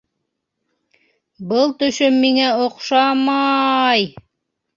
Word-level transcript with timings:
Был 1.51 1.73
төшөм 1.83 2.17
миңә 2.25 2.49
оҡшама-ай! 2.65 4.09